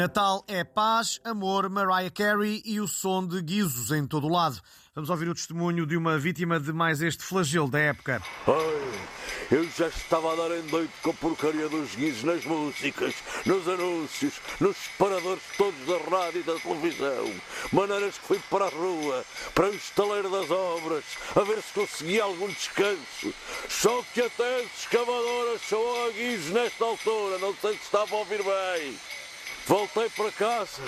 [0.00, 4.58] Natal é paz, amor, Mariah Carey e o som de guizos em todo o lado.
[4.94, 8.22] Vamos ouvir o testemunho de uma vítima de mais este flagelo da época.
[8.46, 9.08] Ai,
[9.50, 13.68] eu já estava a dar em doido com a porcaria dos guizos nas músicas, nos
[13.68, 17.34] anúncios, nos separadores todos da rádio e da televisão.
[17.70, 19.22] Maneiras que fui para a rua,
[19.54, 21.04] para o estaleiro das obras,
[21.36, 23.34] a ver se conseguia algum descanso.
[23.68, 28.18] Só que até as escavadoras são a guizos nesta altura, não sei se estava a
[28.20, 28.98] ouvir bem.
[29.70, 30.82] Voltei para casa,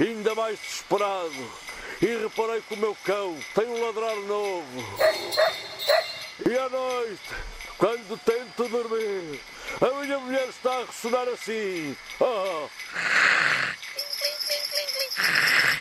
[0.00, 1.52] ainda mais desesperado,
[2.02, 4.66] e reparei que o meu cão tem um ladrar novo.
[6.44, 7.22] E à noite,
[7.78, 9.40] quando tento dormir,
[9.80, 11.96] a minha mulher está a ressonar assim.
[12.18, 12.68] Oh.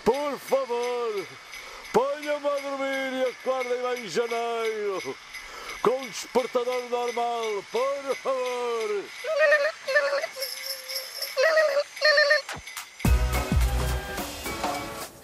[0.06, 1.28] Por favor,
[1.92, 5.18] ponha-me a dormir e acordem lá em janeiro.
[5.82, 9.04] Com um despertador normal, por favor.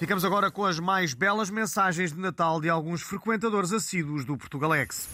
[0.05, 5.09] Ficamos agora com as mais belas mensagens de Natal de alguns frequentadores assíduos do Portugalex.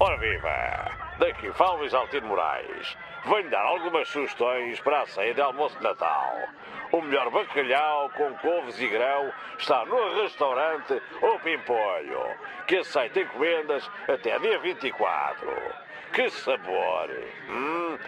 [0.00, 0.90] Ora viva!
[1.20, 2.96] Daqui fala Luís Altino Moraes.
[3.24, 6.34] Venho dar algumas sugestões para a ceia de almoço de Natal.
[6.94, 12.24] O melhor bacalhau com couves e grão está no restaurante O Pimpolho,
[12.68, 15.50] que aceita encomendas até dia 24.
[16.12, 17.10] Que sabor!
[17.50, 17.98] Hum,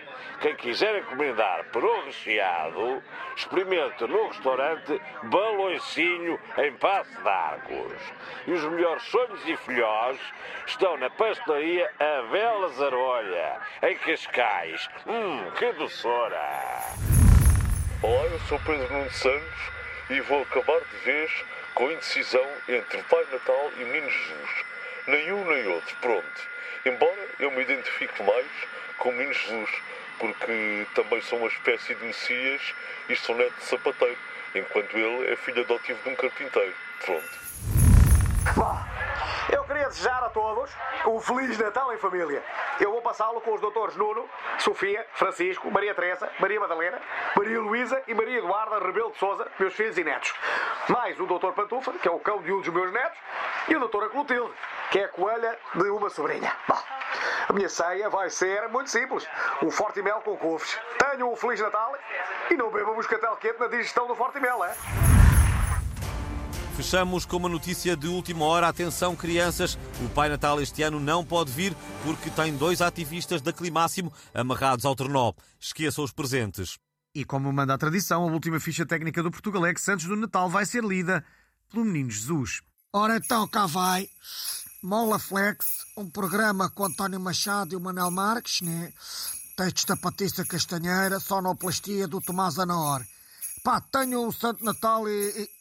[0.41, 3.03] quem quiser encomendar peru recheado,
[3.37, 8.13] experimente no restaurante Balõecinho em Passo de Arcos.
[8.47, 10.17] E os melhores sonhos e filhós
[10.65, 14.89] estão na pastelaria A Bela Zarolha, em Cascais.
[15.09, 17.16] Hum, que doçura!
[18.03, 19.59] Olá, eu sou Pedro Nuno Santos
[20.11, 21.31] e vou acabar de vez
[21.75, 24.65] com a indecisão entre Pai Natal e Menino Jesus.
[25.07, 26.49] Nem um nem outro, pronto.
[26.85, 28.47] Embora eu me identifique mais
[28.99, 29.71] com o Menino Jesus,
[30.19, 32.61] porque também sou uma espécie de Messias
[33.09, 34.19] e sou neto de sapateiro,
[34.55, 36.75] enquanto ele é filho adotivo de um carpinteiro.
[37.03, 37.46] Pronto.
[39.49, 40.71] Eu queria desejar a todos
[41.07, 42.43] um Feliz Natal em família.
[42.81, 47.01] Eu vou passá-lo com os doutores Nuno, Sofia, Francisco, Maria Teresa, Maria Madalena,
[47.37, 50.35] Maria Luísa e Maria Eduarda Rebelo de Souza, meus filhos e netos.
[50.89, 53.19] Mais o doutor Pantufa, que é o cão de um dos meus netos,
[53.69, 54.53] e a doutora Clotilde,
[54.91, 56.53] que é a coelha de uma sobrinha.
[56.67, 56.83] Bom,
[57.49, 59.29] a minha ceia vai ser muito simples.
[59.63, 60.79] Um forte mel com couves.
[60.99, 61.97] Tenham um Feliz Natal
[62.51, 64.75] e não bebam moscatel quente na digestão do forte mel, é?
[66.77, 68.69] Fechamos com uma notícia de última hora.
[68.69, 73.51] Atenção, crianças, o Pai Natal este ano não pode vir porque tem dois ativistas da
[73.51, 75.33] Climáximo amarrados ao trenó.
[75.59, 76.77] Esqueçam os presentes.
[77.15, 80.67] E como manda a tradição, a última ficha técnica do Portugalex antes do Natal vai
[80.67, 81.25] ser lida
[81.71, 82.61] pelo Menino Jesus.
[82.93, 84.07] Ora então, cá vai.
[84.83, 85.67] Mola Flex,
[85.97, 88.93] um programa com António Machado e o Manel Marques, né?
[89.57, 93.03] Textos da Patrícia Castanheira, sonoplastia do Tomás Anor.
[93.65, 95.56] Pá, tenho um Santo Natal e...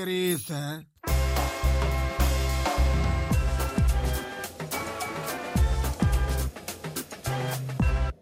[0.00, 0.86] ir isso, hein?